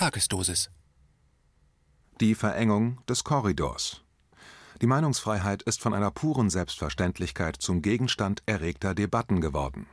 [0.00, 0.70] Tagesdosis.
[2.22, 4.00] Die Verengung des Korridors.
[4.80, 9.86] Die Meinungsfreiheit ist von einer puren Selbstverständlichkeit zum Gegenstand erregter Debatten geworden.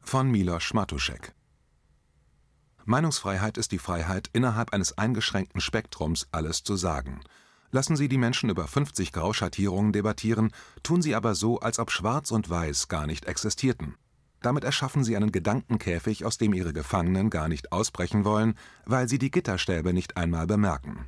[0.00, 1.34] Von Miloš Matušek.
[2.84, 7.20] Meinungsfreiheit ist die Freiheit, innerhalb eines eingeschränkten Spektrums alles zu sagen.
[7.72, 10.52] Lassen Sie die Menschen über 50 Grauschattierungen debattieren,
[10.84, 13.96] tun Sie aber so, als ob Schwarz und Weiß gar nicht existierten.
[14.44, 19.18] Damit erschaffen sie einen Gedankenkäfig, aus dem ihre Gefangenen gar nicht ausbrechen wollen, weil sie
[19.18, 21.06] die Gitterstäbe nicht einmal bemerken.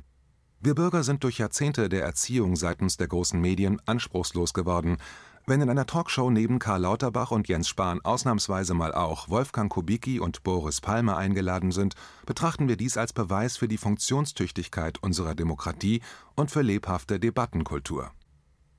[0.59, 4.97] Wir Bürger sind durch Jahrzehnte der Erziehung seitens der großen Medien anspruchslos geworden.
[5.45, 10.19] Wenn in einer Talkshow neben Karl Lauterbach und Jens Spahn ausnahmsweise mal auch Wolfgang Kubicki
[10.19, 11.93] und Boris Palmer eingeladen sind,
[12.25, 16.01] betrachten wir dies als Beweis für die Funktionstüchtigkeit unserer Demokratie
[16.35, 18.11] und für lebhafte Debattenkultur.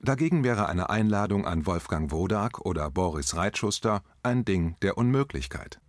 [0.00, 5.80] Dagegen wäre eine Einladung an Wolfgang Wodak oder Boris Reitschuster ein Ding der Unmöglichkeit.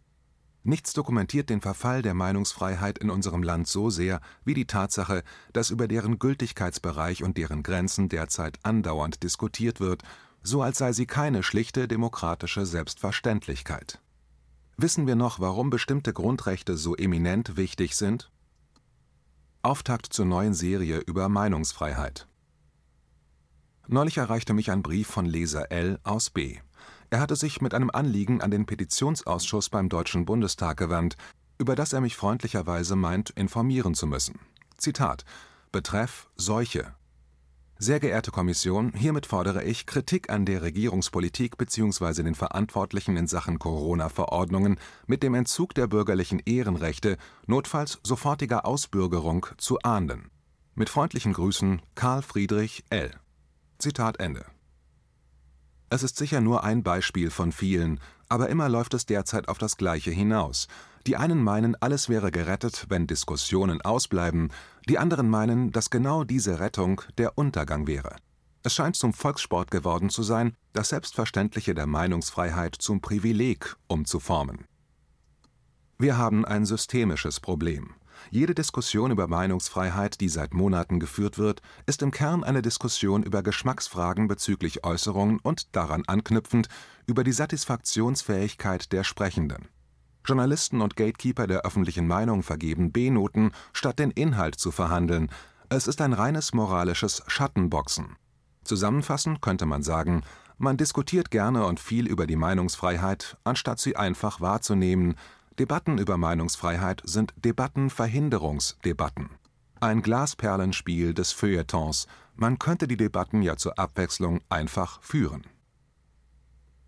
[0.63, 5.69] Nichts dokumentiert den Verfall der Meinungsfreiheit in unserem Land so sehr wie die Tatsache, dass
[5.69, 10.03] über deren Gültigkeitsbereich und deren Grenzen derzeit andauernd diskutiert wird,
[10.43, 14.01] so als sei sie keine schlichte demokratische Selbstverständlichkeit.
[14.77, 18.31] Wissen wir noch, warum bestimmte Grundrechte so eminent wichtig sind?
[19.61, 22.28] Auftakt zur neuen Serie über Meinungsfreiheit.
[23.91, 25.97] Neulich erreichte mich ein Brief von Leser L.
[26.03, 26.59] aus B.
[27.09, 31.17] Er hatte sich mit einem Anliegen an den Petitionsausschuss beim Deutschen Bundestag gewandt,
[31.57, 34.37] über das er mich freundlicherweise meint, informieren zu müssen.
[34.77, 35.25] Zitat:
[35.71, 36.93] Betreff Seuche.
[37.79, 42.21] Sehr geehrte Kommission, hiermit fordere ich Kritik an der Regierungspolitik bzw.
[42.21, 47.17] den Verantwortlichen in Sachen Corona-Verordnungen mit dem Entzug der bürgerlichen Ehrenrechte,
[47.47, 50.29] notfalls sofortiger Ausbürgerung zu ahnden.
[50.75, 53.19] Mit freundlichen Grüßen Karl Friedrich L.
[53.79, 54.45] Zitat Ende.
[55.89, 59.77] Es ist sicher nur ein Beispiel von vielen, aber immer läuft es derzeit auf das
[59.77, 60.67] Gleiche hinaus.
[61.07, 64.51] Die einen meinen, alles wäre gerettet, wenn Diskussionen ausbleiben,
[64.89, 68.17] die anderen meinen, dass genau diese Rettung der Untergang wäre.
[68.63, 74.65] Es scheint zum Volkssport geworden zu sein, das Selbstverständliche der Meinungsfreiheit zum Privileg umzuformen.
[75.97, 77.95] Wir haben ein systemisches Problem.
[78.31, 83.43] Jede Diskussion über Meinungsfreiheit, die seit Monaten geführt wird, ist im Kern eine Diskussion über
[83.43, 86.67] Geschmacksfragen bezüglich Äußerungen und daran anknüpfend
[87.07, 89.67] über die Satisfaktionsfähigkeit der Sprechenden.
[90.25, 95.31] Journalisten und Gatekeeper der öffentlichen Meinung vergeben B-Noten, statt den Inhalt zu verhandeln.
[95.69, 98.15] Es ist ein reines moralisches Schattenboxen.
[98.63, 100.23] Zusammenfassend könnte man sagen,
[100.57, 105.15] man diskutiert gerne und viel über die Meinungsfreiheit, anstatt sie einfach wahrzunehmen,
[105.59, 109.29] Debatten über Meinungsfreiheit sind Debattenverhinderungsdebatten.
[109.81, 115.43] Ein Glasperlenspiel des Feuilletons, man könnte die Debatten ja zur Abwechslung einfach führen.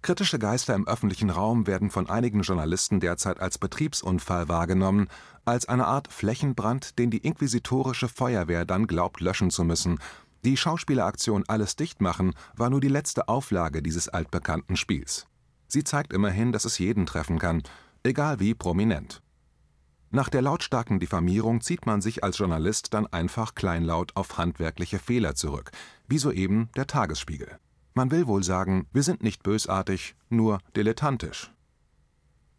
[0.01, 5.09] Kritische Geister im öffentlichen Raum werden von einigen Journalisten derzeit als Betriebsunfall wahrgenommen,
[5.43, 9.99] als eine Art Flächenbrand, den die inquisitorische Feuerwehr dann glaubt löschen zu müssen.
[10.45, 15.27] Die Schauspieleraktion Alles dicht machen war nur die letzte Auflage dieses altbekannten Spiels.
[15.67, 17.63] Sie zeigt immerhin, dass es jeden treffen kann,
[18.03, 19.22] egal wie prominent.
[20.09, 25.35] Nach der lautstarken Diffamierung zieht man sich als Journalist dann einfach kleinlaut auf handwerkliche Fehler
[25.35, 25.72] zurück,
[26.07, 27.57] wie soeben der Tagesspiegel.
[27.94, 31.51] Man will wohl sagen, wir sind nicht bösartig, nur dilettantisch.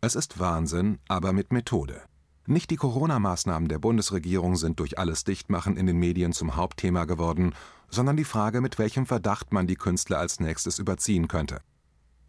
[0.00, 2.02] Es ist Wahnsinn, aber mit Methode.
[2.46, 7.54] Nicht die Corona-Maßnahmen der Bundesregierung sind durch alles Dichtmachen in den Medien zum Hauptthema geworden,
[7.88, 11.60] sondern die Frage, mit welchem Verdacht man die Künstler als nächstes überziehen könnte.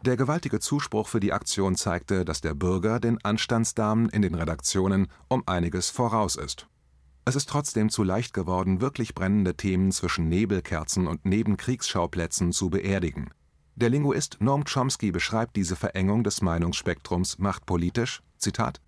[0.06, 5.08] Der gewaltige Zuspruch für die Aktion zeigte, dass der Bürger den Anstandsdamen in den Redaktionen
[5.30, 6.68] um einiges voraus ist.
[7.24, 13.30] Es ist trotzdem zu leicht geworden, wirklich brennende Themen zwischen Nebelkerzen und Nebenkriegsschauplätzen zu beerdigen.
[13.76, 18.82] Der Linguist Noam Chomsky beschreibt diese Verengung des Meinungsspektrums machtpolitisch: Zitat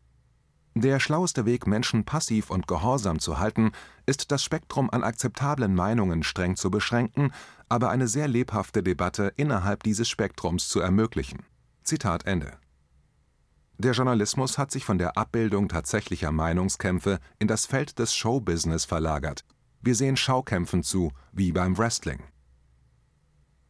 [0.81, 3.71] der schlaueste Weg, Menschen passiv und gehorsam zu halten,
[4.05, 7.31] ist das Spektrum an akzeptablen Meinungen streng zu beschränken,
[7.69, 11.45] aber eine sehr lebhafte Debatte innerhalb dieses Spektrums zu ermöglichen.
[11.83, 12.57] Zitat Ende.
[13.77, 19.45] Der Journalismus hat sich von der Abbildung tatsächlicher Meinungskämpfe in das Feld des Showbusiness verlagert.
[19.81, 22.23] Wir sehen Schaukämpfen zu, wie beim Wrestling.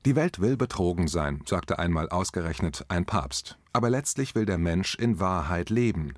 [0.05, 4.95] Die Welt will betrogen sein, sagte einmal ausgerechnet ein Papst, aber letztlich will der Mensch
[4.95, 6.13] in Wahrheit leben,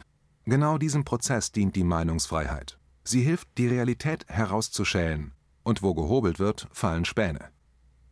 [0.49, 2.79] Genau diesem Prozess dient die Meinungsfreiheit.
[3.03, 5.33] Sie hilft, die Realität herauszuschälen,
[5.63, 7.49] und wo gehobelt wird, fallen Späne.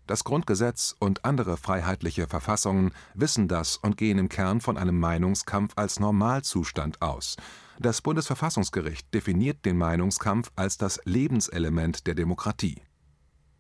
[0.05, 5.71] Das Grundgesetz und andere freiheitliche Verfassungen wissen das und gehen im Kern von einem Meinungskampf
[5.77, 7.37] als Normalzustand aus.
[7.79, 12.81] Das Bundesverfassungsgericht definiert den Meinungskampf als das Lebenselement der Demokratie.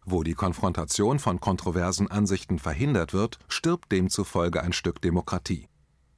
[0.03, 5.69] Wo die Konfrontation von kontroversen Ansichten verhindert wird, stirbt demzufolge ein Stück Demokratie.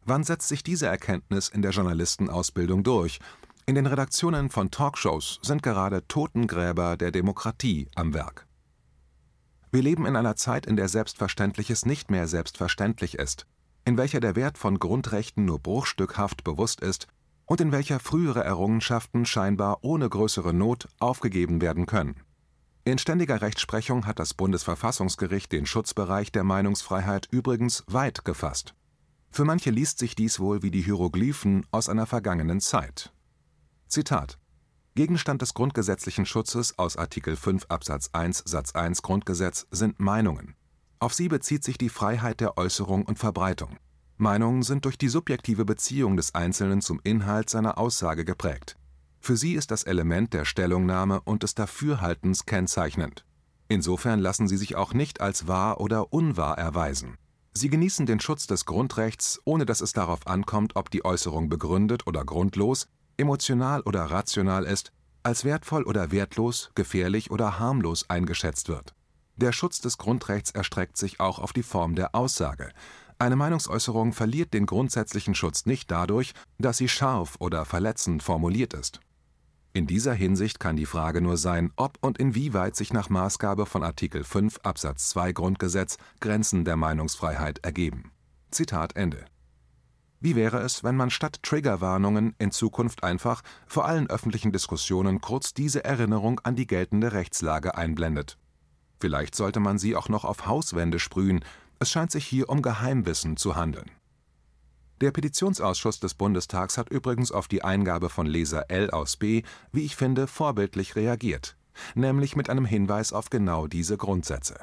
[0.10, 3.20] Wann setzt sich diese Erkenntnis in der Journalistenausbildung durch?
[3.66, 8.48] In den Redaktionen von Talkshows sind gerade Totengräber der Demokratie am Werk.
[9.70, 13.48] Wir leben in einer Zeit, in der Selbstverständliches nicht mehr selbstverständlich ist,
[13.84, 17.08] in welcher der Wert von Grundrechten nur bruchstückhaft bewusst ist
[17.46, 22.16] und in welcher frühere Errungenschaften scheinbar ohne größere Not aufgegeben werden können.
[22.86, 28.74] In ständiger Rechtsprechung hat das Bundesverfassungsgericht den Schutzbereich der Meinungsfreiheit übrigens weit gefasst.
[29.30, 33.14] Für manche liest sich dies wohl wie die Hieroglyphen aus einer vergangenen Zeit.
[33.88, 34.38] Zitat
[34.96, 40.56] Gegenstand des grundgesetzlichen Schutzes aus Artikel 5 Absatz 1 Satz 1 Grundgesetz sind Meinungen.
[41.00, 43.78] Auf sie bezieht sich die Freiheit der Äußerung und Verbreitung.
[44.18, 48.76] Meinungen sind durch die subjektive Beziehung des Einzelnen zum Inhalt seiner Aussage geprägt.
[49.20, 53.26] Für sie ist das Element der Stellungnahme und des Dafürhaltens kennzeichnend.
[53.68, 57.18] Insofern lassen sie sich auch nicht als wahr oder unwahr erweisen.
[57.58, 62.06] Sie genießen den Schutz des Grundrechts, ohne dass es darauf ankommt, ob die Äußerung begründet
[62.06, 62.88] oder grundlos,
[63.18, 64.92] emotional oder rational ist,
[65.24, 68.94] als wertvoll oder wertlos, gefährlich oder harmlos eingeschätzt wird.
[69.38, 72.70] Der Schutz des Grundrechts erstreckt sich auch auf die Form der Aussage.
[73.18, 79.00] Eine Meinungsäußerung verliert den grundsätzlichen Schutz nicht dadurch, dass sie scharf oder verletzend formuliert ist.
[79.78, 83.84] In dieser Hinsicht kann die Frage nur sein, ob und inwieweit sich nach Maßgabe von
[83.84, 88.12] Artikel 5 Absatz 2 Grundgesetz Grenzen der Meinungsfreiheit ergeben.
[88.50, 89.26] Zitat Ende
[90.20, 95.54] wie wäre es, wenn man statt Triggerwarnungen in Zukunft einfach vor allen öffentlichen Diskussionen kurz
[95.54, 98.40] diese Erinnerung an die geltende Rechtslage einblendet?
[99.00, 101.46] Vielleicht sollte man sie auch noch auf Hauswände sprühen,
[101.78, 103.92] es scheint sich hier um Geheimwissen zu handeln.
[105.00, 109.86] Der Petitionsausschuss des Bundestags hat übrigens auf die Eingabe von Leser L aus B, wie
[109.86, 111.56] ich finde, vorbildlich reagiert,
[111.94, 114.60] nämlich mit einem Hinweis auf genau diese Grundsätze.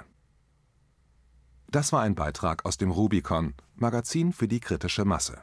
[1.68, 5.42] Das war ein Beitrag aus dem Rubicon, Magazin für die kritische Masse.